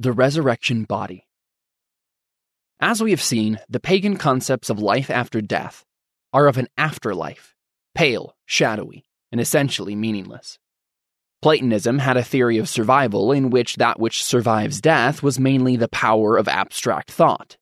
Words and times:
The 0.00 0.12
resurrection 0.12 0.84
body. 0.84 1.26
As 2.78 3.02
we 3.02 3.10
have 3.10 3.20
seen, 3.20 3.58
the 3.68 3.80
pagan 3.80 4.16
concepts 4.16 4.70
of 4.70 4.78
life 4.78 5.10
after 5.10 5.40
death 5.40 5.84
are 6.32 6.46
of 6.46 6.56
an 6.56 6.68
afterlife, 6.76 7.56
pale, 7.96 8.36
shadowy, 8.46 9.04
and 9.32 9.40
essentially 9.40 9.96
meaningless. 9.96 10.60
Platonism 11.42 11.98
had 11.98 12.16
a 12.16 12.22
theory 12.22 12.58
of 12.58 12.68
survival 12.68 13.32
in 13.32 13.50
which 13.50 13.74
that 13.74 13.98
which 13.98 14.22
survives 14.22 14.80
death 14.80 15.20
was 15.20 15.40
mainly 15.40 15.74
the 15.74 15.88
power 15.88 16.36
of 16.36 16.46
abstract 16.46 17.10
thought, 17.10 17.56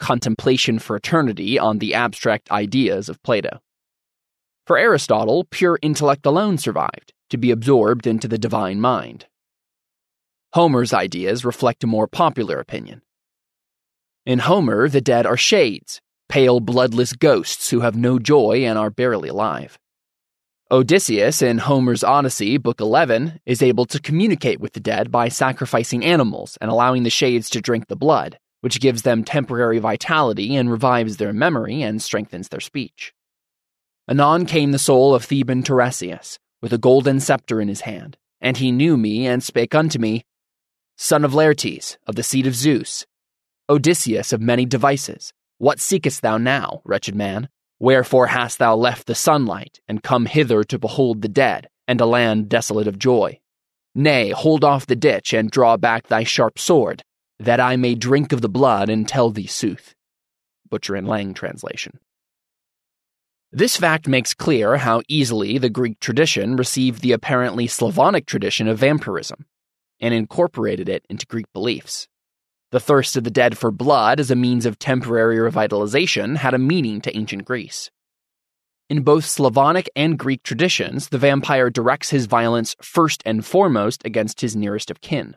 contemplation 0.00 0.80
for 0.80 0.96
eternity 0.96 1.60
on 1.60 1.78
the 1.78 1.94
abstract 1.94 2.50
ideas 2.50 3.08
of 3.08 3.22
Plato. 3.22 3.60
For 4.66 4.76
Aristotle, 4.76 5.44
pure 5.44 5.78
intellect 5.80 6.26
alone 6.26 6.58
survived, 6.58 7.12
to 7.30 7.36
be 7.36 7.52
absorbed 7.52 8.08
into 8.08 8.26
the 8.26 8.36
divine 8.36 8.80
mind. 8.80 9.26
Homer's 10.52 10.92
ideas 10.92 11.44
reflect 11.44 11.82
a 11.82 11.86
more 11.86 12.06
popular 12.06 12.58
opinion. 12.60 13.00
In 14.26 14.40
Homer, 14.40 14.88
the 14.88 15.00
dead 15.00 15.24
are 15.24 15.36
shades, 15.36 16.00
pale, 16.28 16.60
bloodless 16.60 17.14
ghosts 17.14 17.70
who 17.70 17.80
have 17.80 17.96
no 17.96 18.18
joy 18.18 18.64
and 18.64 18.78
are 18.78 18.90
barely 18.90 19.30
alive. 19.30 19.78
Odysseus 20.70 21.42
in 21.42 21.58
Homer's 21.58 22.04
Odyssey, 22.04 22.58
Book 22.58 22.80
11, 22.80 23.40
is 23.44 23.62
able 23.62 23.86
to 23.86 24.00
communicate 24.00 24.60
with 24.60 24.74
the 24.74 24.80
dead 24.80 25.10
by 25.10 25.28
sacrificing 25.28 26.04
animals 26.04 26.56
and 26.60 26.70
allowing 26.70 27.02
the 27.02 27.10
shades 27.10 27.50
to 27.50 27.60
drink 27.60 27.88
the 27.88 27.96
blood, 27.96 28.38
which 28.60 28.80
gives 28.80 29.02
them 29.02 29.24
temporary 29.24 29.78
vitality 29.78 30.54
and 30.54 30.70
revives 30.70 31.16
their 31.16 31.32
memory 31.32 31.82
and 31.82 32.00
strengthens 32.02 32.48
their 32.48 32.60
speech. 32.60 33.12
Anon 34.08 34.46
came 34.46 34.72
the 34.72 34.78
soul 34.78 35.14
of 35.14 35.24
Theban 35.24 35.62
Tiresias, 35.62 36.38
with 36.60 36.72
a 36.72 36.78
golden 36.78 37.20
scepter 37.20 37.60
in 37.60 37.68
his 37.68 37.82
hand, 37.82 38.16
and 38.40 38.58
he 38.58 38.70
knew 38.70 38.96
me 38.96 39.26
and 39.26 39.42
spake 39.42 39.74
unto 39.74 39.98
me, 39.98 40.24
son 41.02 41.24
of 41.24 41.34
Laertes, 41.34 41.96
of 42.06 42.14
the 42.14 42.22
seed 42.22 42.46
of 42.46 42.54
Zeus, 42.54 43.04
Odysseus 43.68 44.32
of 44.32 44.40
many 44.40 44.64
devices, 44.64 45.32
what 45.58 45.80
seekest 45.80 46.22
thou 46.22 46.38
now, 46.38 46.80
wretched 46.84 47.16
man? 47.16 47.48
Wherefore 47.80 48.28
hast 48.28 48.60
thou 48.60 48.76
left 48.76 49.08
the 49.08 49.16
sunlight, 49.16 49.80
and 49.88 50.00
come 50.00 50.26
hither 50.26 50.62
to 50.62 50.78
behold 50.78 51.20
the 51.20 51.28
dead, 51.28 51.66
and 51.88 52.00
a 52.00 52.06
land 52.06 52.48
desolate 52.48 52.86
of 52.86 53.00
joy? 53.00 53.40
Nay, 53.96 54.30
hold 54.30 54.62
off 54.62 54.86
the 54.86 54.94
ditch, 54.94 55.32
and 55.32 55.50
draw 55.50 55.76
back 55.76 56.06
thy 56.06 56.22
sharp 56.22 56.56
sword, 56.56 57.02
that 57.40 57.58
I 57.58 57.74
may 57.74 57.96
drink 57.96 58.32
of 58.32 58.40
the 58.40 58.48
blood 58.48 58.88
and 58.88 59.08
tell 59.08 59.30
thee 59.30 59.48
sooth. 59.48 59.96
Butcher 60.70 60.94
and 60.94 61.08
Lang 61.08 61.34
translation. 61.34 61.98
This 63.50 63.76
fact 63.76 64.06
makes 64.06 64.34
clear 64.34 64.76
how 64.76 65.02
easily 65.08 65.58
the 65.58 65.68
Greek 65.68 65.98
tradition 65.98 66.54
received 66.54 67.02
the 67.02 67.10
apparently 67.10 67.66
Slavonic 67.66 68.24
tradition 68.24 68.68
of 68.68 68.78
vampirism 68.78 69.46
and 70.02 70.12
incorporated 70.12 70.88
it 70.90 71.06
into 71.08 71.24
Greek 71.24 71.46
beliefs. 71.54 72.08
The 72.72 72.80
thirst 72.80 73.16
of 73.16 73.24
the 73.24 73.30
dead 73.30 73.56
for 73.56 73.70
blood 73.70 74.18
as 74.18 74.30
a 74.30 74.36
means 74.36 74.66
of 74.66 74.78
temporary 74.78 75.36
revitalization 75.36 76.36
had 76.36 76.52
a 76.52 76.58
meaning 76.58 77.00
to 77.02 77.16
ancient 77.16 77.44
Greece. 77.44 77.90
In 78.90 79.02
both 79.02 79.24
Slavonic 79.24 79.88
and 79.96 80.18
Greek 80.18 80.42
traditions, 80.42 81.08
the 81.08 81.18
vampire 81.18 81.70
directs 81.70 82.10
his 82.10 82.26
violence 82.26 82.76
first 82.82 83.22
and 83.24 83.44
foremost 83.46 84.04
against 84.04 84.40
his 84.40 84.56
nearest 84.56 84.90
of 84.90 85.00
kin. 85.00 85.36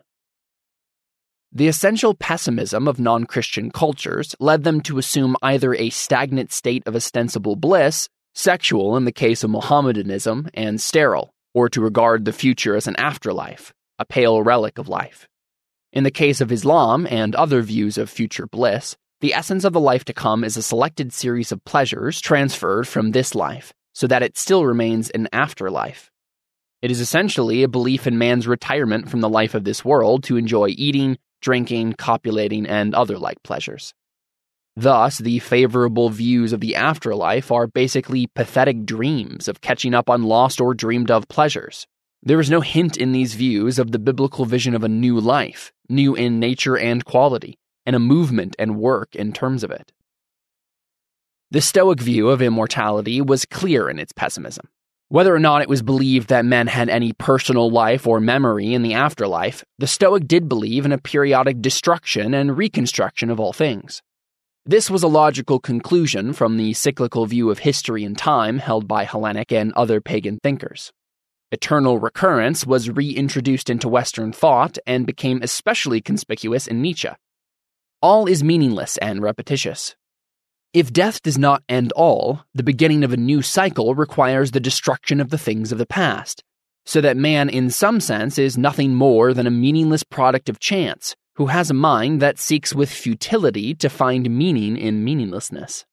The 1.52 1.68
essential 1.68 2.14
pessimism 2.14 2.86
of 2.86 3.00
non 3.00 3.24
Christian 3.24 3.70
cultures 3.70 4.34
led 4.40 4.64
them 4.64 4.82
to 4.82 4.98
assume 4.98 5.36
either 5.40 5.74
a 5.74 5.90
stagnant 5.90 6.52
state 6.52 6.82
of 6.86 6.94
ostensible 6.94 7.56
bliss, 7.56 8.10
sexual 8.34 8.96
in 8.96 9.06
the 9.06 9.12
case 9.12 9.42
of 9.42 9.50
Mohammedanism, 9.50 10.50
and 10.52 10.80
sterile, 10.80 11.30
or 11.54 11.70
to 11.70 11.80
regard 11.80 12.24
the 12.24 12.34
future 12.34 12.76
as 12.76 12.86
an 12.86 12.96
afterlife, 12.96 13.72
a 13.98 14.04
pale 14.04 14.42
relic 14.42 14.78
of 14.78 14.88
life. 14.88 15.28
In 15.92 16.04
the 16.04 16.10
case 16.10 16.40
of 16.40 16.52
Islam 16.52 17.06
and 17.10 17.34
other 17.34 17.62
views 17.62 17.96
of 17.96 18.10
future 18.10 18.46
bliss, 18.46 18.96
the 19.20 19.32
essence 19.32 19.64
of 19.64 19.72
the 19.72 19.80
life 19.80 20.04
to 20.04 20.12
come 20.12 20.44
is 20.44 20.56
a 20.56 20.62
selected 20.62 21.12
series 21.12 21.52
of 21.52 21.64
pleasures 21.64 22.20
transferred 22.20 22.86
from 22.86 23.12
this 23.12 23.34
life, 23.34 23.72
so 23.94 24.06
that 24.06 24.22
it 24.22 24.36
still 24.36 24.66
remains 24.66 25.08
an 25.10 25.28
afterlife. 25.32 26.10
It 26.82 26.90
is 26.90 27.00
essentially 27.00 27.62
a 27.62 27.68
belief 27.68 28.06
in 28.06 28.18
man's 28.18 28.46
retirement 28.46 29.08
from 29.08 29.22
the 29.22 29.28
life 29.28 29.54
of 29.54 29.64
this 29.64 29.84
world 29.84 30.22
to 30.24 30.36
enjoy 30.36 30.68
eating, 30.76 31.16
drinking, 31.40 31.94
copulating, 31.94 32.66
and 32.66 32.94
other 32.94 33.18
like 33.18 33.42
pleasures. 33.42 33.94
Thus, 34.76 35.16
the 35.16 35.38
favorable 35.38 36.10
views 36.10 36.52
of 36.52 36.60
the 36.60 36.76
afterlife 36.76 37.50
are 37.50 37.66
basically 37.66 38.26
pathetic 38.34 38.84
dreams 38.84 39.48
of 39.48 39.62
catching 39.62 39.94
up 39.94 40.10
on 40.10 40.24
lost 40.24 40.60
or 40.60 40.74
dreamed 40.74 41.10
of 41.10 41.28
pleasures. 41.28 41.86
There 42.22 42.40
is 42.40 42.50
no 42.50 42.60
hint 42.60 42.96
in 42.96 43.12
these 43.12 43.34
views 43.34 43.78
of 43.78 43.92
the 43.92 43.98
biblical 43.98 44.44
vision 44.44 44.74
of 44.74 44.82
a 44.82 44.88
new 44.88 45.20
life, 45.20 45.72
new 45.88 46.14
in 46.14 46.40
nature 46.40 46.76
and 46.76 47.04
quality, 47.04 47.58
and 47.84 47.94
a 47.94 48.00
movement 48.00 48.56
and 48.58 48.78
work 48.78 49.14
in 49.14 49.32
terms 49.32 49.62
of 49.62 49.70
it. 49.70 49.92
The 51.50 51.60
Stoic 51.60 52.00
view 52.00 52.28
of 52.28 52.42
immortality 52.42 53.20
was 53.20 53.44
clear 53.44 53.88
in 53.88 54.00
its 54.00 54.12
pessimism. 54.12 54.68
Whether 55.08 55.32
or 55.32 55.38
not 55.38 55.62
it 55.62 55.68
was 55.68 55.82
believed 55.82 56.28
that 56.28 56.44
men 56.44 56.66
had 56.66 56.88
any 56.88 57.12
personal 57.12 57.70
life 57.70 58.08
or 58.08 58.18
memory 58.18 58.74
in 58.74 58.82
the 58.82 58.94
afterlife, 58.94 59.64
the 59.78 59.86
Stoic 59.86 60.26
did 60.26 60.48
believe 60.48 60.84
in 60.84 60.90
a 60.90 60.98
periodic 60.98 61.62
destruction 61.62 62.34
and 62.34 62.58
reconstruction 62.58 63.30
of 63.30 63.38
all 63.38 63.52
things. 63.52 64.02
This 64.64 64.90
was 64.90 65.04
a 65.04 65.08
logical 65.08 65.60
conclusion 65.60 66.32
from 66.32 66.56
the 66.56 66.72
cyclical 66.72 67.24
view 67.26 67.50
of 67.50 67.60
history 67.60 68.02
and 68.02 68.18
time 68.18 68.58
held 68.58 68.88
by 68.88 69.04
Hellenic 69.04 69.52
and 69.52 69.72
other 69.74 70.00
pagan 70.00 70.40
thinkers. 70.42 70.92
Eternal 71.52 72.00
recurrence 72.00 72.66
was 72.66 72.90
reintroduced 72.90 73.70
into 73.70 73.88
Western 73.88 74.32
thought 74.32 74.78
and 74.84 75.06
became 75.06 75.40
especially 75.42 76.00
conspicuous 76.00 76.66
in 76.66 76.82
Nietzsche. 76.82 77.08
All 78.02 78.26
is 78.26 78.42
meaningless 78.42 78.96
and 78.98 79.22
repetitious. 79.22 79.94
If 80.72 80.92
death 80.92 81.22
does 81.22 81.38
not 81.38 81.62
end 81.68 81.92
all, 81.92 82.44
the 82.52 82.64
beginning 82.64 83.04
of 83.04 83.12
a 83.12 83.16
new 83.16 83.42
cycle 83.42 83.94
requires 83.94 84.50
the 84.50 84.60
destruction 84.60 85.20
of 85.20 85.30
the 85.30 85.38
things 85.38 85.70
of 85.70 85.78
the 85.78 85.86
past, 85.86 86.42
so 86.84 87.00
that 87.00 87.16
man, 87.16 87.48
in 87.48 87.70
some 87.70 88.00
sense, 88.00 88.38
is 88.38 88.58
nothing 88.58 88.94
more 88.94 89.32
than 89.32 89.46
a 89.46 89.50
meaningless 89.50 90.02
product 90.02 90.48
of 90.48 90.58
chance, 90.58 91.14
who 91.36 91.46
has 91.46 91.70
a 91.70 91.74
mind 91.74 92.20
that 92.20 92.40
seeks 92.40 92.74
with 92.74 92.90
futility 92.90 93.72
to 93.76 93.88
find 93.88 94.28
meaning 94.30 94.76
in 94.76 95.04
meaninglessness. 95.04 95.86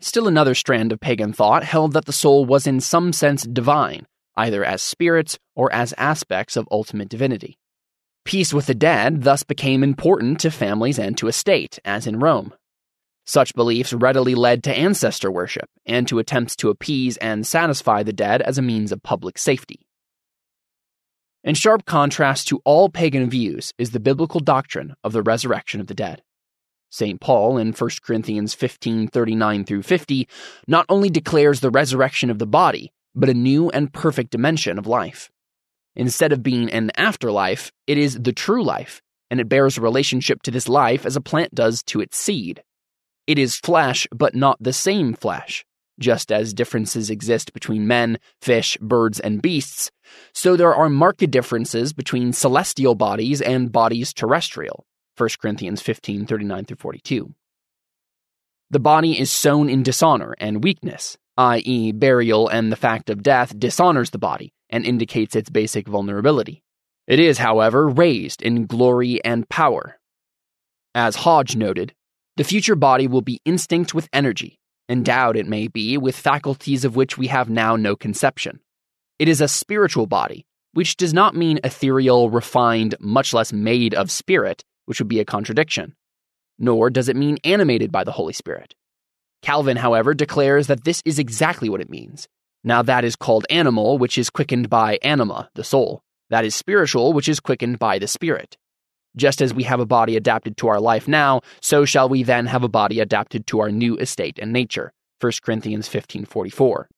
Still 0.00 0.28
another 0.28 0.54
strand 0.54 0.92
of 0.92 1.00
pagan 1.00 1.32
thought 1.32 1.64
held 1.64 1.92
that 1.92 2.04
the 2.04 2.12
soul 2.12 2.44
was 2.44 2.66
in 2.66 2.80
some 2.80 3.12
sense 3.12 3.44
divine, 3.44 4.06
either 4.36 4.64
as 4.64 4.82
spirits 4.82 5.38
or 5.54 5.72
as 5.72 5.94
aspects 5.96 6.56
of 6.56 6.68
ultimate 6.70 7.08
divinity. 7.08 7.58
Peace 8.24 8.52
with 8.52 8.66
the 8.66 8.74
dead 8.74 9.22
thus 9.22 9.42
became 9.42 9.82
important 9.82 10.40
to 10.40 10.50
families 10.50 10.98
and 10.98 11.16
to 11.16 11.28
a 11.28 11.32
state, 11.32 11.78
as 11.84 12.06
in 12.06 12.18
Rome. 12.18 12.52
Such 13.24 13.54
beliefs 13.54 13.92
readily 13.92 14.34
led 14.34 14.62
to 14.64 14.76
ancestor 14.76 15.30
worship 15.30 15.68
and 15.84 16.06
to 16.08 16.18
attempts 16.18 16.54
to 16.56 16.68
appease 16.68 17.16
and 17.16 17.46
satisfy 17.46 18.02
the 18.02 18.12
dead 18.12 18.42
as 18.42 18.58
a 18.58 18.62
means 18.62 18.92
of 18.92 19.02
public 19.02 19.38
safety. 19.38 19.86
In 21.42 21.54
sharp 21.54 21.86
contrast 21.86 22.48
to 22.48 22.60
all 22.64 22.88
pagan 22.88 23.30
views 23.30 23.72
is 23.78 23.90
the 23.92 24.00
biblical 24.00 24.40
doctrine 24.40 24.94
of 25.02 25.12
the 25.12 25.22
resurrection 25.22 25.80
of 25.80 25.86
the 25.86 25.94
dead. 25.94 26.22
St. 26.90 27.20
Paul 27.20 27.58
in 27.58 27.72
1 27.72 27.90
Corinthians 28.02 28.54
15:39 28.54 29.64
through 29.64 29.82
50 29.82 30.28
not 30.66 30.86
only 30.88 31.10
declares 31.10 31.60
the 31.60 31.70
resurrection 31.70 32.30
of 32.30 32.38
the 32.38 32.46
body, 32.46 32.92
but 33.14 33.28
a 33.28 33.34
new 33.34 33.70
and 33.70 33.92
perfect 33.92 34.30
dimension 34.30 34.78
of 34.78 34.86
life. 34.86 35.30
Instead 35.94 36.32
of 36.32 36.42
being 36.42 36.70
an 36.70 36.90
afterlife, 36.96 37.72
it 37.86 37.96
is 37.96 38.18
the 38.20 38.32
true 38.32 38.62
life, 38.62 39.00
and 39.30 39.40
it 39.40 39.48
bears 39.48 39.78
a 39.78 39.80
relationship 39.80 40.42
to 40.42 40.50
this 40.50 40.68
life 40.68 41.06
as 41.06 41.16
a 41.16 41.20
plant 41.20 41.54
does 41.54 41.82
to 41.84 42.00
its 42.00 42.16
seed. 42.16 42.62
It 43.26 43.38
is 43.38 43.56
flesh, 43.56 44.06
but 44.14 44.34
not 44.34 44.58
the 44.60 44.72
same 44.72 45.14
flesh. 45.14 45.64
Just 45.98 46.30
as 46.30 46.52
differences 46.52 47.08
exist 47.08 47.54
between 47.54 47.86
men, 47.86 48.18
fish, 48.42 48.76
birds, 48.82 49.18
and 49.18 49.40
beasts, 49.40 49.90
so 50.34 50.54
there 50.54 50.74
are 50.74 50.90
marked 50.90 51.28
differences 51.30 51.94
between 51.94 52.34
celestial 52.34 52.94
bodies 52.94 53.40
and 53.40 53.72
bodies 53.72 54.12
terrestrial. 54.12 54.84
1 55.16 55.28
Corinthians 55.40 55.80
15 55.80 56.26
39 56.26 56.64
through 56.64 56.76
42. 56.76 57.34
The 58.70 58.80
body 58.80 59.18
is 59.18 59.30
sown 59.30 59.68
in 59.68 59.82
dishonor 59.82 60.34
and 60.38 60.64
weakness, 60.64 61.16
i.e., 61.36 61.92
burial 61.92 62.48
and 62.48 62.72
the 62.72 62.76
fact 62.76 63.10
of 63.10 63.22
death 63.22 63.58
dishonors 63.58 64.10
the 64.10 64.18
body 64.18 64.52
and 64.68 64.84
indicates 64.84 65.36
its 65.36 65.50
basic 65.50 65.86
vulnerability. 65.86 66.62
It 67.06 67.20
is, 67.20 67.38
however, 67.38 67.88
raised 67.88 68.42
in 68.42 68.66
glory 68.66 69.24
and 69.24 69.48
power. 69.48 69.98
As 70.94 71.16
Hodge 71.16 71.54
noted, 71.54 71.94
the 72.36 72.44
future 72.44 72.74
body 72.74 73.06
will 73.06 73.22
be 73.22 73.40
instinct 73.44 73.94
with 73.94 74.08
energy, 74.12 74.58
endowed, 74.88 75.36
it 75.36 75.46
may 75.46 75.68
be, 75.68 75.96
with 75.96 76.16
faculties 76.16 76.84
of 76.84 76.96
which 76.96 77.16
we 77.16 77.28
have 77.28 77.48
now 77.48 77.76
no 77.76 77.94
conception. 77.94 78.60
It 79.18 79.28
is 79.28 79.40
a 79.40 79.48
spiritual 79.48 80.06
body, 80.06 80.44
which 80.72 80.96
does 80.96 81.14
not 81.14 81.36
mean 81.36 81.60
ethereal, 81.62 82.28
refined, 82.28 82.96
much 82.98 83.32
less 83.32 83.52
made 83.52 83.94
of 83.94 84.10
spirit, 84.10 84.64
which 84.86 84.98
would 84.98 85.08
be 85.08 85.20
a 85.20 85.24
contradiction. 85.24 85.94
Nor 86.58 86.90
does 86.90 87.08
it 87.08 87.16
mean 87.16 87.38
animated 87.44 87.92
by 87.92 88.02
the 88.02 88.12
Holy 88.12 88.32
Spirit. 88.32 88.74
Calvin, 89.42 89.76
however, 89.76 90.14
declares 90.14 90.66
that 90.66 90.84
this 90.84 91.02
is 91.04 91.18
exactly 91.18 91.68
what 91.68 91.80
it 91.80 91.90
means. 91.90 92.26
Now, 92.64 92.82
that 92.82 93.04
is 93.04 93.14
called 93.14 93.46
animal, 93.50 93.98
which 93.98 94.18
is 94.18 94.30
quickened 94.30 94.68
by 94.68 94.98
anima, 95.02 95.50
the 95.54 95.62
soul. 95.62 96.02
That 96.30 96.44
is 96.44 96.54
spiritual, 96.54 97.12
which 97.12 97.28
is 97.28 97.38
quickened 97.38 97.78
by 97.78 97.98
the 97.98 98.08
Spirit. 98.08 98.56
Just 99.16 99.40
as 99.40 99.54
we 99.54 99.62
have 99.62 99.80
a 99.80 99.86
body 99.86 100.16
adapted 100.16 100.56
to 100.58 100.68
our 100.68 100.80
life 100.80 101.06
now, 101.06 101.42
so 101.62 101.84
shall 101.84 102.08
we 102.08 102.22
then 102.22 102.46
have 102.46 102.64
a 102.64 102.68
body 102.68 103.00
adapted 103.00 103.46
to 103.46 103.60
our 103.60 103.70
new 103.70 103.96
estate 103.96 104.38
and 104.40 104.52
nature. 104.52 104.92
1 105.20 105.32
Corinthians 105.42 105.88
15:44. 105.88 106.88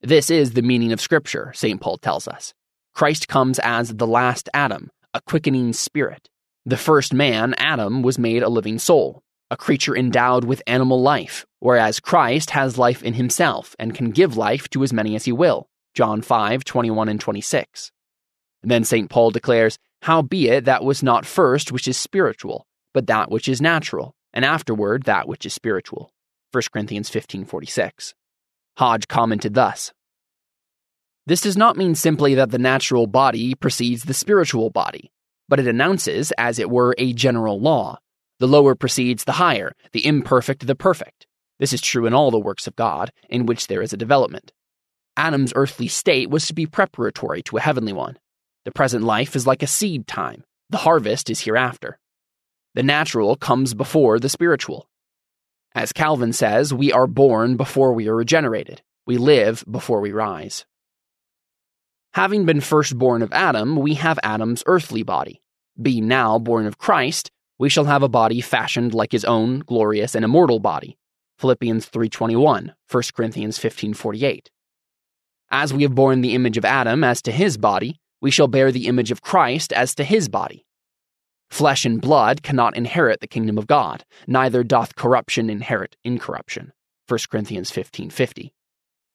This 0.00 0.30
is 0.30 0.54
the 0.54 0.62
meaning 0.62 0.92
of 0.92 1.00
scripture, 1.00 1.52
St. 1.54 1.80
Paul 1.80 1.98
tells 1.98 2.26
us. 2.26 2.54
Christ 2.94 3.28
comes 3.28 3.60
as 3.60 3.94
the 3.94 4.06
last 4.06 4.48
Adam, 4.52 4.90
a 5.14 5.20
quickening 5.20 5.72
spirit. 5.72 6.28
The 6.64 6.76
first 6.76 7.12
man, 7.12 7.54
Adam, 7.58 8.02
was 8.02 8.20
made 8.20 8.42
a 8.42 8.48
living 8.48 8.78
soul, 8.78 9.22
a 9.50 9.56
creature 9.56 9.96
endowed 9.96 10.44
with 10.44 10.62
animal 10.66 11.02
life, 11.02 11.44
whereas 11.58 11.98
Christ 11.98 12.50
has 12.50 12.78
life 12.78 13.02
in 13.02 13.14
himself 13.14 13.74
and 13.80 13.94
can 13.94 14.12
give 14.12 14.36
life 14.36 14.68
to 14.70 14.84
as 14.84 14.92
many 14.92 15.16
as 15.16 15.24
he 15.24 15.32
will. 15.32 15.68
John 15.94 16.22
5, 16.22 16.62
21 16.62 17.08
and 17.08 17.20
26. 17.20 17.90
And 18.62 18.70
then 18.70 18.84
St. 18.84 19.10
Paul 19.10 19.32
declares, 19.32 19.76
Howbeit 20.02 20.64
that 20.64 20.84
was 20.84 21.02
not 21.02 21.26
first 21.26 21.72
which 21.72 21.88
is 21.88 21.96
spiritual, 21.96 22.66
but 22.94 23.08
that 23.08 23.30
which 23.30 23.48
is 23.48 23.60
natural, 23.60 24.14
and 24.32 24.44
afterward 24.44 25.02
that 25.02 25.26
which 25.26 25.44
is 25.44 25.52
spiritual. 25.52 26.12
1 26.52 26.62
Corinthians 26.72 27.08
15, 27.08 27.44
46. 27.44 28.14
Hodge 28.78 29.08
commented 29.08 29.54
thus 29.54 29.92
This 31.26 31.40
does 31.40 31.56
not 31.56 31.76
mean 31.76 31.96
simply 31.96 32.34
that 32.36 32.50
the 32.50 32.58
natural 32.58 33.06
body 33.06 33.54
precedes 33.54 34.04
the 34.04 34.14
spiritual 34.14 34.70
body, 34.70 35.10
but 35.52 35.60
it 35.60 35.66
announces, 35.68 36.32
as 36.38 36.58
it 36.58 36.70
were, 36.70 36.94
a 36.96 37.12
general 37.12 37.60
law. 37.60 37.98
The 38.38 38.46
lower 38.46 38.74
precedes 38.74 39.24
the 39.24 39.32
higher, 39.32 39.74
the 39.92 40.06
imperfect 40.06 40.66
the 40.66 40.74
perfect. 40.74 41.26
This 41.58 41.74
is 41.74 41.82
true 41.82 42.06
in 42.06 42.14
all 42.14 42.30
the 42.30 42.38
works 42.38 42.66
of 42.66 42.74
God, 42.74 43.12
in 43.28 43.44
which 43.44 43.66
there 43.66 43.82
is 43.82 43.92
a 43.92 43.98
development. 43.98 44.50
Adam's 45.14 45.52
earthly 45.54 45.88
state 45.88 46.30
was 46.30 46.46
to 46.46 46.54
be 46.54 46.64
preparatory 46.64 47.42
to 47.42 47.58
a 47.58 47.60
heavenly 47.60 47.92
one. 47.92 48.18
The 48.64 48.72
present 48.72 49.04
life 49.04 49.36
is 49.36 49.46
like 49.46 49.62
a 49.62 49.66
seed 49.66 50.06
time, 50.06 50.42
the 50.70 50.78
harvest 50.78 51.28
is 51.28 51.40
hereafter. 51.40 51.98
The 52.72 52.82
natural 52.82 53.36
comes 53.36 53.74
before 53.74 54.18
the 54.18 54.30
spiritual. 54.30 54.88
As 55.74 55.92
Calvin 55.92 56.32
says, 56.32 56.72
we 56.72 56.92
are 56.92 57.06
born 57.06 57.58
before 57.58 57.92
we 57.92 58.08
are 58.08 58.16
regenerated. 58.16 58.80
We 59.06 59.18
live 59.18 59.66
before 59.70 60.00
we 60.00 60.12
rise. 60.12 60.64
Having 62.14 62.46
been 62.46 62.62
first 62.62 62.98
born 62.98 63.20
of 63.20 63.34
Adam, 63.34 63.76
we 63.76 63.94
have 63.96 64.18
Adam's 64.22 64.62
earthly 64.64 65.02
body. 65.02 65.41
Being 65.80 66.06
now 66.06 66.38
born 66.38 66.66
of 66.66 66.78
Christ, 66.78 67.30
we 67.58 67.68
shall 67.68 67.84
have 67.84 68.02
a 68.02 68.08
body 68.08 68.40
fashioned 68.40 68.92
like 68.92 69.12
his 69.12 69.24
own 69.24 69.60
glorious 69.60 70.14
and 70.14 70.24
immortal 70.24 70.58
body. 70.58 70.98
Philippians 71.38 71.86
3:21, 71.88 72.74
1 72.88 73.02
Corinthians 73.14 73.58
15:48. 73.58 74.50
As 75.50 75.72
we 75.72 75.82
have 75.82 75.94
borne 75.94 76.20
the 76.20 76.34
image 76.34 76.58
of 76.58 76.64
Adam 76.64 77.02
as 77.02 77.22
to 77.22 77.32
his 77.32 77.56
body, 77.56 78.00
we 78.20 78.30
shall 78.30 78.48
bear 78.48 78.70
the 78.70 78.86
image 78.86 79.10
of 79.10 79.22
Christ 79.22 79.72
as 79.72 79.94
to 79.94 80.04
his 80.04 80.28
body. 80.28 80.66
Flesh 81.50 81.84
and 81.84 82.00
blood 82.00 82.42
cannot 82.42 82.76
inherit 82.76 83.20
the 83.20 83.26
kingdom 83.26 83.58
of 83.58 83.66
God, 83.66 84.04
neither 84.26 84.62
doth 84.62 84.94
corruption 84.94 85.50
inherit 85.50 85.96
incorruption. 86.04 86.72
1 87.08 87.28
Corinthians 87.30 87.70
15:50. 87.70 88.52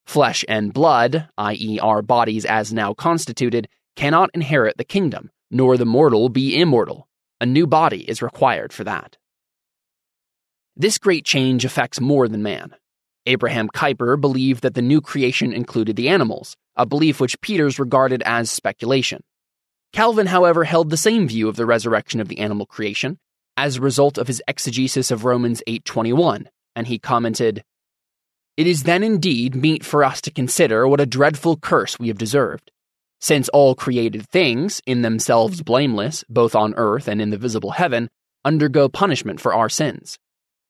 Flesh 0.05 0.45
and 0.47 0.73
blood, 0.73 1.29
i.e. 1.37 1.79
our 1.79 2.01
bodies 2.01 2.45
as 2.45 2.73
now 2.73 2.93
constituted, 2.93 3.67
cannot 3.95 4.29
inherit 4.33 4.77
the 4.77 4.83
kingdom, 4.83 5.31
nor 5.49 5.77
the 5.77 5.85
mortal 5.85 6.29
be 6.29 6.59
immortal. 6.59 7.07
A 7.39 7.45
new 7.45 7.67
body 7.67 8.09
is 8.09 8.21
required 8.21 8.73
for 8.73 8.83
that. 8.83 9.17
This 10.75 10.97
great 10.97 11.25
change 11.25 11.65
affects 11.65 11.99
more 11.99 12.27
than 12.27 12.43
man. 12.43 12.75
Abraham 13.25 13.67
Kuyper 13.67 14.19
believed 14.19 14.63
that 14.63 14.73
the 14.73 14.81
new 14.81 15.01
creation 15.01 15.51
included 15.51 15.95
the 15.95 16.09
animals, 16.09 16.55
a 16.75 16.85
belief 16.85 17.19
which 17.19 17.41
Peters 17.41 17.79
regarded 17.79 18.23
as 18.25 18.49
speculation. 18.49 19.21
Calvin, 19.91 20.27
however, 20.27 20.63
held 20.63 20.89
the 20.89 20.97
same 20.97 21.27
view 21.27 21.49
of 21.49 21.55
the 21.55 21.65
resurrection 21.65 22.19
of 22.19 22.27
the 22.27 22.39
animal 22.39 22.65
creation 22.65 23.17
as 23.57 23.77
a 23.77 23.81
result 23.81 24.17
of 24.17 24.27
his 24.27 24.41
exegesis 24.47 25.09
of 25.09 25.25
Romans 25.25 25.63
8:21, 25.67 26.49
and 26.75 26.87
he 26.87 26.99
commented, 26.99 27.63
"It 28.55 28.67
is 28.67 28.83
then 28.83 29.03
indeed 29.03 29.55
meet 29.55 29.83
for 29.83 30.03
us 30.03 30.21
to 30.21 30.31
consider 30.31 30.87
what 30.87 31.01
a 31.01 31.05
dreadful 31.05 31.57
curse 31.57 31.97
we 31.99 32.07
have 32.09 32.17
deserved, 32.17 32.71
since 33.19 33.49
all 33.49 33.75
created 33.75 34.27
things, 34.27 34.81
in 34.85 35.01
themselves 35.01 35.61
blameless, 35.61 36.23
both 36.29 36.55
on 36.55 36.73
earth 36.75 37.07
and 37.07 37.21
in 37.21 37.29
the 37.29 37.37
visible 37.37 37.71
heaven, 37.71 38.09
undergo 38.45 38.87
punishment 38.87 39.39
for 39.39 39.53
our 39.53 39.69
sins. 39.69 40.17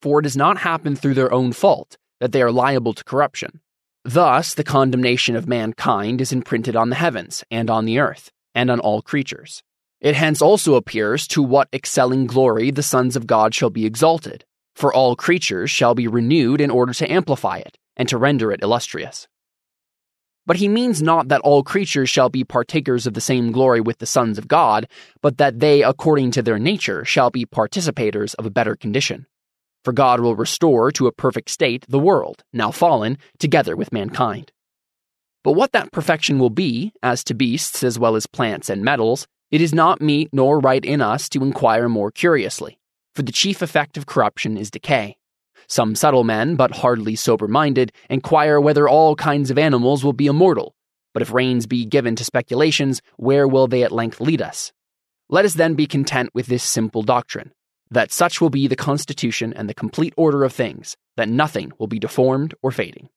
For 0.02 0.20
it 0.20 0.24
does 0.24 0.38
not 0.38 0.60
happen 0.60 0.96
through 0.96 1.16
their 1.16 1.34
own 1.34 1.52
fault 1.54 1.98
that 2.20 2.32
they 2.32 2.42
are 2.42 2.52
liable 2.52 2.94
to 2.94 3.04
corruption. 3.04 3.62
Thus, 4.04 4.54
the 4.54 4.64
condemnation 4.64 5.36
of 5.36 5.48
mankind 5.48 6.22
is 6.22 6.32
imprinted 6.32 6.76
on 6.76 6.90
the 6.90 6.96
heavens 6.96 7.44
and 7.52 7.70
on 7.70 7.86
the 7.86 8.00
earth 8.00 8.32
and 8.56 8.72
on 8.72 8.80
all 8.80 9.02
creatures. 9.02 9.64
It 10.00 10.16
hence 10.16 10.42
also 10.42 10.76
appears 10.76 11.28
to 11.30 11.42
what 11.42 11.70
excelling 11.74 12.28
glory 12.28 12.72
the 12.72 12.84
sons 12.84 13.16
of 13.16 13.28
God 13.28 13.54
shall 13.54 13.70
be 13.70 13.86
exalted, 13.86 14.46
for 14.76 14.94
all 14.94 15.16
creatures 15.16 15.72
shall 15.72 15.96
be 15.96 16.08
renewed 16.08 16.62
in 16.62 16.72
order 16.72 16.94
to 16.94 17.12
amplify 17.12 17.58
it, 17.58 17.78
and 17.96 18.08
to 18.10 18.18
render 18.18 18.52
it 18.52 18.62
illustrious. 18.62 19.28
But 20.48 20.56
he 20.56 20.70
means 20.70 21.02
not 21.02 21.28
that 21.28 21.42
all 21.42 21.62
creatures 21.62 22.10
shall 22.10 22.30
be 22.30 22.46
partakers 22.46 23.06
of 23.06 23.14
the 23.14 23.22
same 23.22 23.52
glory 23.52 23.82
with 23.82 23.98
the 24.00 24.06
sons 24.06 24.38
of 24.38 24.48
God, 24.48 24.88
but 25.22 25.38
that 25.38 25.60
they, 25.60 25.84
according 25.84 26.32
to 26.32 26.42
their 26.42 26.58
nature, 26.58 27.04
shall 27.04 27.30
be 27.30 27.46
participators 27.46 28.34
of 28.36 28.46
a 28.46 28.50
better 28.50 28.76
condition. 28.78 29.28
For 29.84 29.92
God 29.92 30.22
will 30.22 30.38
restore 30.38 30.90
to 30.94 31.08
a 31.08 31.12
perfect 31.12 31.50
state 31.50 31.86
the 31.90 32.00
world, 32.00 32.46
now 32.54 32.72
fallen, 32.72 33.18
together 33.40 33.76
with 33.76 33.92
mankind. 33.92 34.54
But 35.44 35.52
what 35.52 35.74
that 35.74 35.92
perfection 35.92 36.40
will 36.40 36.50
be, 36.50 36.94
as 37.04 37.26
to 37.26 37.34
beasts 37.34 37.84
as 37.84 38.00
well 38.00 38.16
as 38.16 38.26
plants 38.26 38.70
and 38.70 38.84
metals, 38.84 39.28
it 39.52 39.62
is 39.62 39.74
not 39.74 40.02
meet 40.02 40.30
nor 40.32 40.60
right 40.60 40.84
in 40.84 41.02
us 41.02 41.28
to 41.30 41.44
inquire 41.44 41.90
more 41.90 42.10
curiously, 42.10 42.80
for 43.14 43.22
the 43.22 43.34
chief 43.34 43.62
effect 43.62 43.98
of 43.98 44.06
corruption 44.06 44.58
is 44.58 44.72
decay. 44.72 45.18
Some 45.68 45.96
subtle 45.96 46.24
men, 46.24 46.56
but 46.56 46.78
hardly 46.78 47.16
sober 47.16 47.48
minded, 47.48 47.92
inquire 48.10 48.60
whether 48.60 48.88
all 48.88 49.16
kinds 49.16 49.52
of 49.52 49.58
animals 49.58 50.04
will 50.04 50.14
be 50.14 50.28
immortal. 50.28 50.75
But 51.14 51.22
if 51.22 51.34
reins 51.34 51.66
be 51.66 51.86
given 51.86 52.16
to 52.16 52.24
speculations, 52.24 53.02
where 53.18 53.48
will 53.48 53.68
they 53.68 53.84
at 53.84 53.92
length 53.92 54.22
lead 54.22 54.42
us? 54.42 54.72
Let 55.30 55.46
us 55.46 55.56
then 55.56 55.74
be 55.74 55.88
content 55.88 56.30
with 56.34 56.48
this 56.48 56.64
simple 56.64 57.04
doctrine 57.04 57.52
that 57.90 58.12
such 58.12 58.42
will 58.42 58.50
be 58.50 58.68
the 58.68 58.75
constitution 58.75 59.54
and 59.54 59.69
the 59.69 59.74
complete 59.74 60.14
order 60.18 60.44
of 60.44 60.54
things, 60.54 60.98
that 61.16 61.30
nothing 61.30 61.72
will 61.78 61.88
be 61.88 62.00
deformed 62.00 62.54
or 62.62 62.72
fading. 62.72 63.10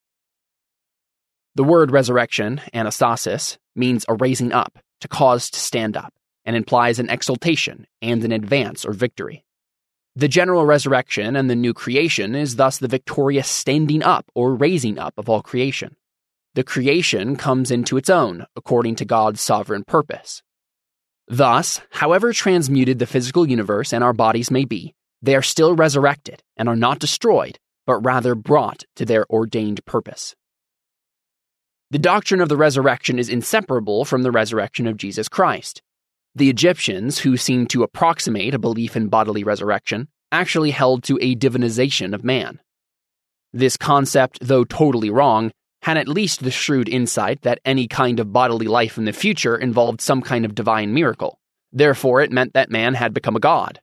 The 1.56 1.64
word 1.64 1.90
resurrection, 1.90 2.60
anastasis, 2.72 3.58
means 3.74 4.04
a 4.08 4.14
raising 4.14 4.52
up, 4.52 4.78
to 5.00 5.08
cause 5.08 5.50
to 5.50 5.58
stand 5.58 5.96
up, 5.96 6.14
and 6.44 6.54
implies 6.54 6.98
an 6.98 7.10
exaltation 7.10 7.86
and 8.00 8.24
an 8.24 8.32
advance 8.32 8.84
or 8.84 8.92
victory. 8.92 9.44
The 10.16 10.28
general 10.28 10.66
resurrection 10.66 11.36
and 11.36 11.48
the 11.48 11.54
new 11.54 11.72
creation 11.72 12.34
is 12.34 12.56
thus 12.56 12.78
the 12.78 12.88
victorious 12.88 13.48
standing 13.48 14.02
up 14.02 14.26
or 14.34 14.54
raising 14.54 14.98
up 14.98 15.14
of 15.16 15.28
all 15.28 15.40
creation. 15.40 15.96
The 16.54 16.64
creation 16.64 17.36
comes 17.36 17.70
into 17.70 17.96
its 17.96 18.10
own, 18.10 18.44
according 18.56 18.96
to 18.96 19.04
God's 19.04 19.40
sovereign 19.40 19.84
purpose. 19.84 20.42
Thus, 21.28 21.80
however 21.90 22.32
transmuted 22.32 22.98
the 22.98 23.06
physical 23.06 23.48
universe 23.48 23.92
and 23.92 24.02
our 24.02 24.12
bodies 24.12 24.50
may 24.50 24.64
be, 24.64 24.94
they 25.22 25.36
are 25.36 25.42
still 25.42 25.76
resurrected 25.76 26.42
and 26.56 26.68
are 26.68 26.74
not 26.74 26.98
destroyed, 26.98 27.60
but 27.86 28.04
rather 28.04 28.34
brought 28.34 28.84
to 28.96 29.04
their 29.04 29.26
ordained 29.30 29.84
purpose. 29.84 30.34
The 31.92 32.00
doctrine 32.00 32.40
of 32.40 32.48
the 32.48 32.56
resurrection 32.56 33.18
is 33.18 33.28
inseparable 33.28 34.04
from 34.04 34.22
the 34.22 34.32
resurrection 34.32 34.88
of 34.88 34.96
Jesus 34.96 35.28
Christ. 35.28 35.82
The 36.34 36.50
Egyptians, 36.50 37.18
who 37.18 37.36
seemed 37.36 37.70
to 37.70 37.82
approximate 37.82 38.54
a 38.54 38.58
belief 38.58 38.96
in 38.96 39.08
bodily 39.08 39.42
resurrection, 39.42 40.08
actually 40.30 40.70
held 40.70 41.02
to 41.04 41.18
a 41.20 41.34
divinization 41.34 42.14
of 42.14 42.24
man. 42.24 42.60
This 43.52 43.76
concept, 43.76 44.38
though 44.40 44.64
totally 44.64 45.10
wrong, 45.10 45.50
had 45.82 45.96
at 45.96 46.08
least 46.08 46.42
the 46.42 46.50
shrewd 46.50 46.88
insight 46.88 47.42
that 47.42 47.60
any 47.64 47.88
kind 47.88 48.20
of 48.20 48.32
bodily 48.32 48.66
life 48.66 48.96
in 48.96 49.06
the 49.06 49.12
future 49.12 49.56
involved 49.56 50.00
some 50.00 50.22
kind 50.22 50.44
of 50.44 50.54
divine 50.54 50.94
miracle. 50.94 51.40
Therefore, 51.72 52.20
it 52.20 52.30
meant 52.30 52.52
that 52.52 52.70
man 52.70 52.94
had 52.94 53.14
become 53.14 53.34
a 53.34 53.40
god. 53.40 53.80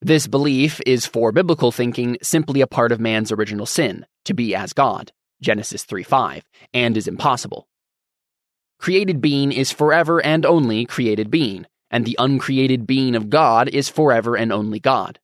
This 0.00 0.26
belief 0.26 0.80
is, 0.86 1.06
for 1.06 1.32
biblical 1.32 1.72
thinking, 1.72 2.18
simply 2.22 2.60
a 2.60 2.66
part 2.66 2.92
of 2.92 3.00
man's 3.00 3.32
original 3.32 3.66
sin, 3.66 4.04
to 4.26 4.34
be 4.34 4.54
as 4.54 4.72
God. 4.72 5.12
Genesis 5.40 5.84
3 5.84 6.02
5, 6.02 6.44
and 6.72 6.96
is 6.96 7.08
impossible. 7.08 7.66
Created 8.84 9.22
being 9.22 9.50
is 9.50 9.72
forever 9.72 10.22
and 10.22 10.44
only 10.44 10.84
created 10.84 11.30
being, 11.30 11.64
and 11.90 12.04
the 12.04 12.16
uncreated 12.18 12.86
being 12.86 13.16
of 13.16 13.30
God 13.30 13.66
is 13.70 13.88
forever 13.88 14.36
and 14.36 14.52
only 14.52 14.78
God. 14.78 15.18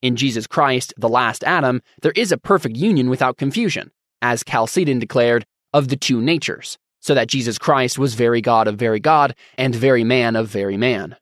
In 0.00 0.16
Jesus 0.16 0.46
Christ, 0.46 0.94
the 0.96 1.10
last 1.10 1.44
Adam, 1.44 1.82
there 2.00 2.14
is 2.16 2.32
a 2.32 2.38
perfect 2.38 2.74
union 2.74 3.10
without 3.10 3.36
confusion, 3.36 3.90
as 4.22 4.42
Chalcedon 4.42 4.98
declared, 4.98 5.44
of 5.74 5.88
the 5.88 5.96
two 5.96 6.22
natures, 6.22 6.78
so 7.00 7.14
that 7.14 7.28
Jesus 7.28 7.58
Christ 7.58 7.98
was 7.98 8.14
very 8.14 8.40
God 8.40 8.66
of 8.66 8.78
very 8.78 8.98
God 8.98 9.36
and 9.58 9.74
very 9.74 10.04
man 10.04 10.34
of 10.34 10.48
very 10.48 10.78
man. 10.78 11.16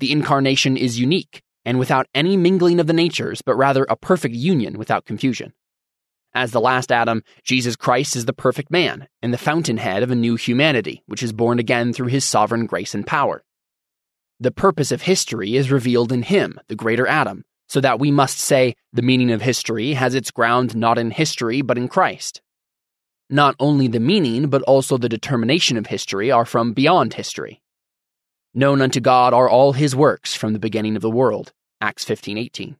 The 0.00 0.12
incarnation 0.12 0.76
is 0.76 1.00
unique 1.00 1.40
and 1.64 1.78
without 1.78 2.08
any 2.14 2.36
mingling 2.36 2.78
of 2.78 2.86
the 2.86 2.92
natures, 2.92 3.40
but 3.40 3.56
rather 3.56 3.86
a 3.88 3.96
perfect 3.96 4.34
union 4.34 4.76
without 4.76 5.06
confusion. 5.06 5.54
As 6.32 6.52
the 6.52 6.60
last 6.60 6.92
Adam, 6.92 7.24
Jesus 7.42 7.74
Christ 7.74 8.14
is 8.14 8.24
the 8.24 8.32
perfect 8.32 8.70
man 8.70 9.08
and 9.20 9.32
the 9.32 9.38
fountainhead 9.38 10.02
of 10.02 10.10
a 10.10 10.14
new 10.16 10.36
humanity, 10.36 11.02
which 11.06 11.22
is 11.22 11.32
born 11.32 11.58
again 11.58 11.92
through 11.92 12.06
his 12.06 12.24
sovereign 12.24 12.66
grace 12.66 12.94
and 12.94 13.06
power. 13.06 13.42
The 14.38 14.52
purpose 14.52 14.92
of 14.92 15.02
history 15.02 15.56
is 15.56 15.72
revealed 15.72 16.12
in 16.12 16.22
him, 16.22 16.60
the 16.68 16.76
greater 16.76 17.06
Adam, 17.06 17.44
so 17.68 17.80
that 17.80 17.98
we 17.98 18.10
must 18.10 18.38
say 18.38 18.74
the 18.92 19.02
meaning 19.02 19.30
of 19.32 19.42
history 19.42 19.94
has 19.94 20.14
its 20.14 20.30
ground 20.30 20.76
not 20.76 20.98
in 20.98 21.10
history 21.10 21.62
but 21.62 21.76
in 21.76 21.88
Christ. 21.88 22.40
Not 23.28 23.54
only 23.58 23.86
the 23.86 24.00
meaning, 24.00 24.48
but 24.48 24.62
also 24.62 24.98
the 24.98 25.08
determination 25.08 25.76
of 25.76 25.86
history 25.86 26.30
are 26.30 26.44
from 26.44 26.72
beyond 26.72 27.14
history. 27.14 27.60
Known 28.54 28.82
unto 28.82 28.98
God 28.98 29.32
are 29.32 29.48
all 29.48 29.72
his 29.72 29.94
works 29.94 30.34
from 30.34 30.52
the 30.52 30.58
beginning 30.58 30.96
of 30.96 31.02
the 31.02 31.10
world. 31.10 31.52
Acts 31.80 32.04
15:18. 32.04 32.76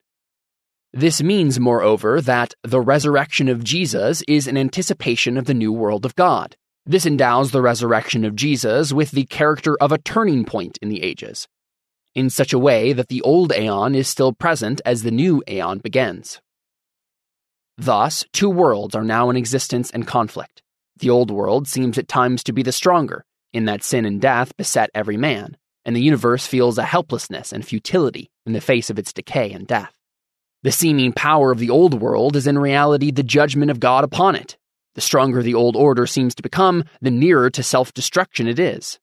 This 0.92 1.22
means, 1.22 1.60
moreover, 1.60 2.20
that 2.20 2.54
the 2.64 2.80
resurrection 2.80 3.48
of 3.48 3.62
Jesus 3.62 4.22
is 4.26 4.48
an 4.48 4.56
anticipation 4.56 5.36
of 5.36 5.44
the 5.44 5.54
new 5.54 5.72
world 5.72 6.04
of 6.04 6.16
God. 6.16 6.56
This 6.84 7.06
endows 7.06 7.52
the 7.52 7.62
resurrection 7.62 8.24
of 8.24 8.34
Jesus 8.34 8.92
with 8.92 9.12
the 9.12 9.26
character 9.26 9.76
of 9.80 9.92
a 9.92 9.98
turning 9.98 10.44
point 10.44 10.78
in 10.82 10.88
the 10.88 11.02
ages, 11.02 11.46
in 12.16 12.28
such 12.28 12.52
a 12.52 12.58
way 12.58 12.92
that 12.92 13.06
the 13.06 13.22
old 13.22 13.52
aeon 13.52 13.94
is 13.94 14.08
still 14.08 14.32
present 14.32 14.80
as 14.84 15.02
the 15.02 15.12
new 15.12 15.44
aeon 15.46 15.78
begins. 15.78 16.40
Thus, 17.78 18.24
two 18.32 18.50
worlds 18.50 18.96
are 18.96 19.04
now 19.04 19.30
in 19.30 19.36
existence 19.36 19.90
and 19.92 20.06
conflict. 20.06 20.60
The 20.98 21.10
old 21.10 21.30
world 21.30 21.68
seems 21.68 21.98
at 21.98 22.08
times 22.08 22.42
to 22.44 22.52
be 22.52 22.64
the 22.64 22.72
stronger, 22.72 23.24
in 23.52 23.64
that 23.66 23.84
sin 23.84 24.04
and 24.04 24.20
death 24.20 24.56
beset 24.56 24.90
every 24.92 25.16
man, 25.16 25.56
and 25.84 25.94
the 25.94 26.02
universe 26.02 26.46
feels 26.46 26.78
a 26.78 26.84
helplessness 26.84 27.52
and 27.52 27.64
futility 27.64 28.28
in 28.44 28.54
the 28.54 28.60
face 28.60 28.90
of 28.90 28.98
its 28.98 29.12
decay 29.12 29.52
and 29.52 29.68
death. 29.68 29.94
The 30.62 30.72
seeming 30.72 31.12
power 31.12 31.52
of 31.52 31.58
the 31.58 31.70
old 31.70 32.02
world 32.02 32.36
is 32.36 32.46
in 32.46 32.58
reality 32.58 33.10
the 33.10 33.22
judgment 33.22 33.70
of 33.70 33.80
God 33.80 34.04
upon 34.04 34.36
it. 34.36 34.58
The 34.94 35.00
stronger 35.00 35.42
the 35.42 35.54
old 35.54 35.74
order 35.74 36.06
seems 36.06 36.34
to 36.34 36.42
become, 36.42 36.84
the 37.00 37.10
nearer 37.10 37.48
to 37.50 37.62
self 37.62 37.94
destruction 37.94 38.46
it 38.46 38.58
is. 38.58 38.98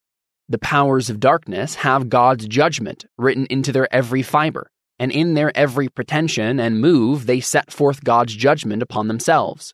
The 0.47 0.59
powers 0.59 1.09
of 1.09 1.19
darkness 1.19 1.75
have 1.75 2.09
God's 2.09 2.47
judgment 2.47 3.05
written 3.17 3.47
into 3.49 3.71
their 3.71 3.91
every 3.93 4.21
fiber, 4.21 4.69
and 4.99 5.11
in 5.11 5.33
their 5.33 5.55
every 5.57 5.89
pretension 5.89 6.59
and 6.59 6.79
move 6.79 7.25
they 7.25 7.39
set 7.39 7.71
forth 7.71 8.03
God's 8.03 8.35
judgment 8.35 8.83
upon 8.83 9.07
themselves. 9.07 9.73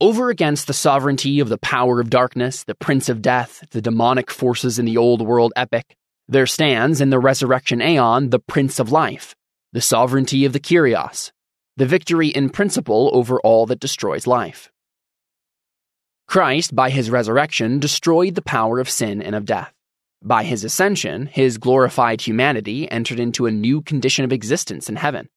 Over 0.00 0.30
against 0.30 0.66
the 0.66 0.72
sovereignty 0.72 1.38
of 1.38 1.48
the 1.48 1.58
power 1.58 2.00
of 2.00 2.10
darkness, 2.10 2.64
the 2.64 2.74
prince 2.74 3.08
of 3.08 3.22
death, 3.22 3.62
the 3.70 3.80
demonic 3.80 4.32
forces 4.32 4.80
in 4.80 4.84
the 4.84 4.96
old 4.96 5.22
world 5.22 5.52
epic, 5.54 5.96
there 6.28 6.46
stands 6.46 7.00
in 7.00 7.10
the 7.10 7.20
resurrection 7.20 7.80
aeon 7.80 8.30
the 8.30 8.40
prince 8.40 8.80
of 8.80 8.90
life, 8.90 9.36
the 9.72 9.80
sovereignty 9.80 10.44
of 10.44 10.52
the 10.52 10.60
Kyrios, 10.60 11.32
the 11.76 11.86
victory 11.86 12.28
in 12.28 12.50
principle 12.50 13.10
over 13.14 13.40
all 13.40 13.66
that 13.66 13.80
destroys 13.80 14.26
life. 14.26 14.70
Christ, 16.26 16.74
by 16.74 16.90
his 16.90 17.10
resurrection, 17.10 17.78
destroyed 17.78 18.34
the 18.34 18.42
power 18.42 18.78
of 18.78 18.90
sin 18.90 19.22
and 19.22 19.34
of 19.34 19.44
death. 19.44 19.72
By 20.22 20.44
his 20.44 20.62
ascension, 20.62 21.26
his 21.26 21.58
glorified 21.58 22.20
humanity 22.20 22.90
entered 22.90 23.18
into 23.18 23.46
a 23.46 23.50
new 23.50 23.82
condition 23.82 24.24
of 24.24 24.32
existence 24.32 24.88
in 24.88 24.96
heaven, 24.96 25.28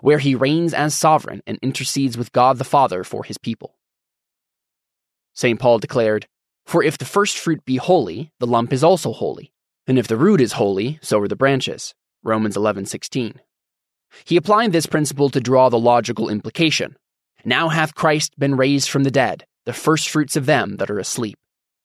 where 0.00 0.18
he 0.18 0.34
reigns 0.34 0.74
as 0.74 0.96
sovereign 0.96 1.42
and 1.46 1.58
intercedes 1.62 2.18
with 2.18 2.32
God 2.32 2.58
the 2.58 2.64
Father 2.64 3.04
for 3.04 3.24
his 3.24 3.38
people. 3.38 3.76
St. 5.34 5.60
Paul 5.60 5.78
declared, 5.78 6.26
For 6.66 6.82
if 6.82 6.98
the 6.98 7.04
first 7.04 7.38
fruit 7.38 7.64
be 7.64 7.76
holy, 7.76 8.32
the 8.38 8.46
lump 8.46 8.72
is 8.72 8.82
also 8.84 9.12
holy, 9.12 9.52
and 9.86 9.98
if 9.98 10.08
the 10.08 10.16
root 10.16 10.40
is 10.40 10.52
holy, 10.52 10.98
so 11.02 11.20
are 11.20 11.28
the 11.28 11.36
branches. 11.36 11.94
Romans 12.22 12.56
11:16. 12.56 13.40
He 14.24 14.36
applied 14.36 14.72
this 14.72 14.86
principle 14.86 15.30
to 15.30 15.40
draw 15.40 15.68
the 15.68 15.78
logical 15.78 16.28
implication. 16.28 16.96
Now 17.44 17.68
hath 17.68 17.94
Christ 17.94 18.38
been 18.38 18.56
raised 18.56 18.88
from 18.88 19.04
the 19.04 19.10
dead, 19.10 19.46
the 19.64 19.72
firstfruits 19.72 20.36
of 20.36 20.46
them 20.46 20.76
that 20.76 20.90
are 20.90 20.98
asleep. 20.98 21.38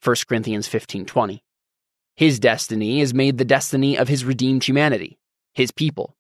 1 0.03 0.15
Corinthians 0.27 0.67
15:20. 0.67 1.41
His 2.15 2.39
destiny 2.39 3.01
is 3.01 3.13
made 3.13 3.38
the 3.38 3.46
destiny 3.46 3.98
of 3.98 4.07
his 4.07 4.25
redeemed 4.25 4.63
humanity, 4.63 5.17
his 5.53 5.72
people. 5.72 6.15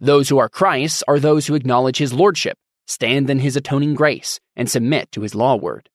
Those 0.00 0.28
who 0.28 0.38
are 0.38 0.48
Christ's 0.48 1.04
are 1.06 1.18
those 1.18 1.46
who 1.46 1.54
acknowledge 1.54 1.98
his 1.98 2.12
lordship, 2.12 2.58
stand 2.86 3.30
in 3.30 3.40
his 3.40 3.56
atoning 3.56 3.94
grace, 3.94 4.40
and 4.56 4.70
submit 4.70 5.12
to 5.12 5.20
his 5.20 5.34
law 5.34 5.56
word. 5.56 5.88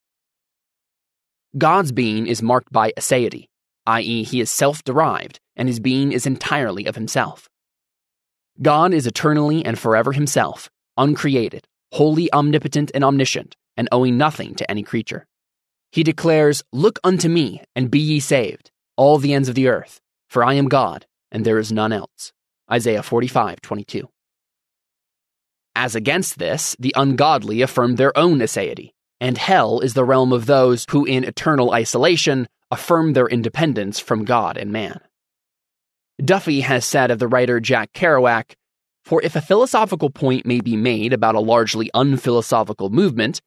God's 1.57 1.91
being 1.91 2.27
is 2.27 2.41
marked 2.41 2.71
by 2.71 2.91
aseity, 2.97 3.47
i.e., 3.87 4.23
he 4.23 4.41
is 4.41 4.51
self 4.51 4.83
derived, 4.83 5.39
and 5.55 5.67
his 5.67 5.79
being 5.79 6.11
is 6.11 6.25
entirely 6.25 6.85
of 6.85 6.95
himself. 6.95 7.49
God 8.61 8.93
is 8.93 9.05
eternally 9.05 9.65
and 9.65 9.77
forever 9.77 10.13
himself, 10.13 10.69
uncreated, 10.97 11.67
wholly 11.91 12.31
omnipotent 12.31 12.91
and 12.93 13.03
omniscient, 13.03 13.55
and 13.75 13.89
owing 13.91 14.17
nothing 14.17 14.55
to 14.55 14.69
any 14.71 14.83
creature. 14.83 15.25
He 15.91 16.03
declares, 16.03 16.63
Look 16.71 16.99
unto 17.03 17.29
me, 17.29 17.61
and 17.75 17.91
be 17.91 17.99
ye 17.99 18.19
saved, 18.19 18.71
all 18.97 19.17
the 19.17 19.33
ends 19.33 19.49
of 19.49 19.55
the 19.55 19.67
earth, 19.67 19.99
for 20.29 20.43
I 20.43 20.53
am 20.53 20.67
God, 20.67 21.05
and 21.31 21.45
there 21.45 21.59
is 21.59 21.71
none 21.71 21.91
else. 21.91 22.31
Isaiah 22.71 23.03
45, 23.03 23.61
22. 23.61 24.09
As 25.75 25.95
against 25.95 26.39
this, 26.39 26.75
the 26.79 26.93
ungodly 26.95 27.61
affirm 27.61 27.95
their 27.95 28.17
own 28.17 28.39
aseity, 28.39 28.91
and 29.19 29.37
hell 29.37 29.81
is 29.81 29.93
the 29.93 30.05
realm 30.05 30.31
of 30.31 30.45
those 30.45 30.85
who, 30.89 31.05
in 31.05 31.25
eternal 31.25 31.71
isolation, 31.71 32.47
affirm 32.71 33.13
their 33.13 33.27
independence 33.27 33.99
from 33.99 34.23
God 34.23 34.57
and 34.57 34.71
man. 34.71 35.01
Duffy 36.23 36.61
has 36.61 36.85
said 36.85 37.11
of 37.11 37.19
the 37.19 37.27
writer 37.27 37.59
Jack 37.59 37.91
Kerouac 37.91 38.53
For 39.03 39.21
if 39.21 39.35
a 39.35 39.41
philosophical 39.41 40.09
point 40.09 40.45
may 40.45 40.61
be 40.61 40.77
made 40.77 41.11
about 41.11 41.35
a 41.35 41.41
largely 41.41 41.91
unphilosophical 41.93 42.89
movement, 42.89 43.41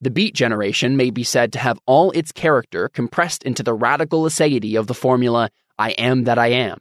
the 0.00 0.10
Beat 0.10 0.34
Generation 0.34 0.96
may 0.96 1.10
be 1.10 1.22
said 1.22 1.52
to 1.52 1.58
have 1.58 1.78
all 1.86 2.10
its 2.12 2.32
character 2.32 2.88
compressed 2.88 3.42
into 3.42 3.62
the 3.62 3.74
radical 3.74 4.22
aseity 4.22 4.78
of 4.78 4.86
the 4.86 4.94
formula, 4.94 5.50
I 5.78 5.90
am 5.92 6.24
that 6.24 6.38
I 6.38 6.48
am. 6.48 6.78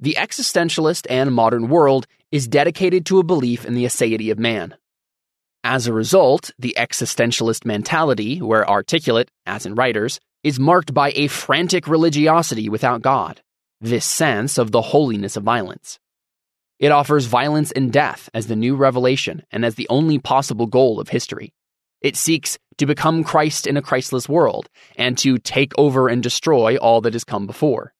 The 0.00 0.16
existentialist 0.18 1.06
and 1.08 1.32
modern 1.32 1.68
world 1.68 2.06
is 2.32 2.48
dedicated 2.48 3.06
to 3.06 3.20
a 3.20 3.24
belief 3.24 3.64
in 3.64 3.74
the 3.74 3.84
aseity 3.84 4.32
of 4.32 4.40
man. 4.40 4.74
As 5.62 5.86
a 5.86 5.92
result, 5.92 6.50
the 6.58 6.74
existentialist 6.76 7.64
mentality, 7.64 8.42
where 8.42 8.68
articulate, 8.68 9.30
as 9.46 9.66
in 9.66 9.76
writers, 9.76 10.18
is 10.42 10.58
marked 10.58 10.92
by 10.92 11.12
a 11.14 11.28
frantic 11.28 11.86
religiosity 11.86 12.68
without 12.68 13.00
God 13.00 13.40
this 13.80 14.04
sense 14.04 14.58
of 14.58 14.70
the 14.70 14.82
holiness 14.82 15.36
of 15.36 15.42
violence. 15.42 15.98
It 16.78 16.92
offers 16.92 17.26
violence 17.26 17.70
and 17.72 17.92
death 17.92 18.28
as 18.34 18.46
the 18.46 18.56
new 18.56 18.76
revelation 18.76 19.42
and 19.50 19.64
as 19.64 19.76
the 19.76 19.86
only 19.88 20.18
possible 20.18 20.66
goal 20.66 21.00
of 21.00 21.08
history. 21.08 21.52
It 22.00 22.16
seeks 22.16 22.58
to 22.78 22.86
become 22.86 23.24
Christ 23.24 23.66
in 23.66 23.76
a 23.76 23.82
Christless 23.82 24.28
world 24.28 24.68
and 24.96 25.16
to 25.18 25.38
take 25.38 25.72
over 25.78 26.08
and 26.08 26.22
destroy 26.22 26.76
all 26.76 27.00
that 27.02 27.14
has 27.14 27.24
come 27.24 27.46
before. 27.46 27.94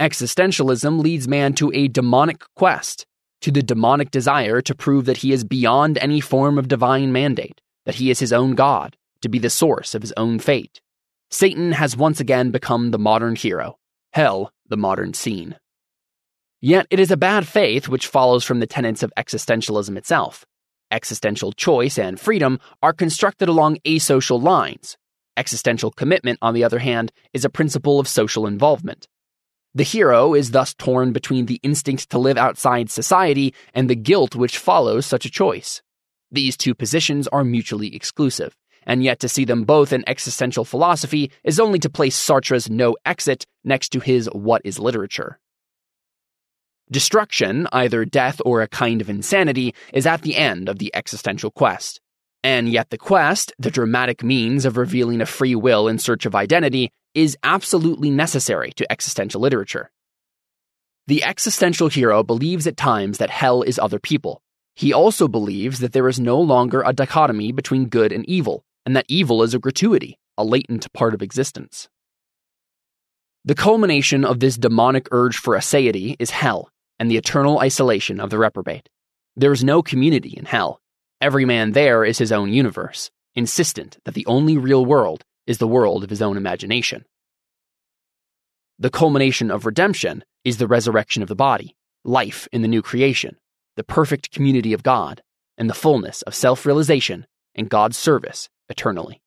Existentialism 0.00 1.00
leads 1.00 1.28
man 1.28 1.54
to 1.54 1.70
a 1.74 1.88
demonic 1.88 2.42
quest, 2.56 3.06
to 3.40 3.50
the 3.50 3.62
demonic 3.62 4.10
desire 4.10 4.60
to 4.62 4.74
prove 4.74 5.06
that 5.06 5.18
he 5.18 5.32
is 5.32 5.44
beyond 5.44 5.98
any 5.98 6.20
form 6.20 6.58
of 6.58 6.68
divine 6.68 7.12
mandate, 7.12 7.60
that 7.86 7.96
he 7.96 8.10
is 8.10 8.18
his 8.18 8.32
own 8.32 8.54
God, 8.54 8.96
to 9.22 9.28
be 9.28 9.38
the 9.38 9.50
source 9.50 9.94
of 9.94 10.02
his 10.02 10.12
own 10.16 10.38
fate. 10.38 10.80
Satan 11.30 11.72
has 11.72 11.96
once 11.96 12.20
again 12.20 12.50
become 12.50 12.90
the 12.90 12.98
modern 12.98 13.36
hero, 13.36 13.78
hell 14.12 14.52
the 14.68 14.76
modern 14.76 15.14
scene. 15.14 15.56
Yet 16.60 16.86
it 16.90 17.00
is 17.00 17.10
a 17.10 17.16
bad 17.16 17.48
faith 17.48 17.88
which 17.88 18.06
follows 18.06 18.44
from 18.44 18.60
the 18.60 18.66
tenets 18.66 19.02
of 19.02 19.12
existentialism 19.16 19.96
itself. 19.96 20.44
Existential 20.90 21.52
choice 21.52 21.98
and 21.98 22.20
freedom 22.20 22.58
are 22.82 22.92
constructed 22.92 23.48
along 23.48 23.78
asocial 23.86 24.42
lines. 24.42 24.96
Existential 25.36 25.90
commitment, 25.90 26.38
on 26.42 26.52
the 26.52 26.64
other 26.64 26.80
hand, 26.80 27.12
is 27.32 27.44
a 27.44 27.50
principle 27.50 27.98
of 27.98 28.08
social 28.08 28.46
involvement. 28.46 29.08
The 29.74 29.84
hero 29.84 30.34
is 30.34 30.50
thus 30.50 30.74
torn 30.74 31.12
between 31.12 31.46
the 31.46 31.60
instinct 31.62 32.10
to 32.10 32.18
live 32.18 32.36
outside 32.36 32.90
society 32.90 33.54
and 33.72 33.88
the 33.88 33.94
guilt 33.94 34.34
which 34.34 34.58
follows 34.58 35.06
such 35.06 35.24
a 35.24 35.30
choice. 35.30 35.80
These 36.32 36.56
two 36.56 36.74
positions 36.74 37.28
are 37.28 37.44
mutually 37.44 37.94
exclusive, 37.94 38.56
and 38.90 39.04
yet 39.04 39.20
to 39.20 39.28
see 39.28 39.44
them 39.44 39.62
both 39.62 39.92
in 39.92 40.02
existential 40.08 40.64
philosophy 40.64 41.30
is 41.44 41.60
only 41.60 41.78
to 41.78 41.88
place 41.88 42.16
Sartre's 42.16 42.68
No 42.68 42.96
Exit 43.06 43.46
next 43.62 43.90
to 43.90 44.00
his 44.00 44.26
What 44.32 44.62
is 44.64 44.80
Literature. 44.80 45.38
Destruction, 46.90 47.68
either 47.70 48.04
death 48.04 48.40
or 48.44 48.62
a 48.62 48.66
kind 48.66 49.00
of 49.00 49.08
insanity, 49.08 49.76
is 49.92 50.08
at 50.08 50.22
the 50.22 50.34
end 50.34 50.68
of 50.68 50.80
the 50.80 50.90
existential 50.92 51.52
quest. 51.52 52.00
And 52.42 52.68
yet 52.68 52.90
the 52.90 52.98
quest, 52.98 53.52
the 53.60 53.70
dramatic 53.70 54.24
means 54.24 54.64
of 54.64 54.76
revealing 54.76 55.20
a 55.20 55.26
free 55.26 55.54
will 55.54 55.86
in 55.86 56.00
search 56.00 56.26
of 56.26 56.34
identity, 56.34 56.90
is 57.14 57.38
absolutely 57.44 58.10
necessary 58.10 58.72
to 58.72 58.90
existential 58.90 59.40
literature. 59.40 59.92
The 61.06 61.22
existential 61.22 61.86
hero 61.86 62.24
believes 62.24 62.66
at 62.66 62.76
times 62.76 63.18
that 63.18 63.30
hell 63.30 63.62
is 63.62 63.78
other 63.78 64.00
people. 64.00 64.42
He 64.74 64.92
also 64.92 65.28
believes 65.28 65.78
that 65.78 65.92
there 65.92 66.08
is 66.08 66.18
no 66.18 66.40
longer 66.40 66.82
a 66.84 66.92
dichotomy 66.92 67.52
between 67.52 67.86
good 67.86 68.10
and 68.10 68.28
evil, 68.28 68.64
and 68.84 68.96
that 68.96 69.06
evil 69.08 69.42
is 69.42 69.54
a 69.54 69.58
gratuity, 69.58 70.18
a 70.36 70.44
latent 70.44 70.92
part 70.92 71.14
of 71.14 71.22
existence. 71.22 71.88
The 73.44 73.54
culmination 73.54 74.24
of 74.24 74.40
this 74.40 74.56
demonic 74.56 75.08
urge 75.12 75.36
for 75.36 75.56
aseity 75.56 76.16
is 76.18 76.30
hell 76.30 76.70
and 76.98 77.10
the 77.10 77.16
eternal 77.16 77.58
isolation 77.60 78.20
of 78.20 78.28
the 78.28 78.38
reprobate. 78.38 78.88
There 79.34 79.52
is 79.52 79.64
no 79.64 79.82
community 79.82 80.34
in 80.36 80.44
hell. 80.44 80.80
Every 81.20 81.46
man 81.46 81.72
there 81.72 82.04
is 82.04 82.18
his 82.18 82.32
own 82.32 82.52
universe, 82.52 83.10
insistent 83.34 83.98
that 84.04 84.14
the 84.14 84.26
only 84.26 84.58
real 84.58 84.84
world 84.84 85.24
is 85.46 85.58
the 85.58 85.66
world 85.66 86.04
of 86.04 86.10
his 86.10 86.20
own 86.20 86.36
imagination. 86.36 87.04
The 88.78 88.90
culmination 88.90 89.50
of 89.50 89.66
redemption 89.66 90.24
is 90.44 90.58
the 90.58 90.66
resurrection 90.66 91.22
of 91.22 91.28
the 91.28 91.34
body, 91.34 91.76
life 92.04 92.48
in 92.52 92.62
the 92.62 92.68
new 92.68 92.82
creation, 92.82 93.36
the 93.76 93.84
perfect 93.84 94.30
community 94.30 94.72
of 94.72 94.82
God, 94.82 95.22
and 95.56 95.68
the 95.68 95.74
fullness 95.74 96.22
of 96.22 96.34
self 96.34 96.66
realization 96.66 97.26
and 97.54 97.68
God's 97.68 97.96
service 97.96 98.48
eternally. 98.70 99.20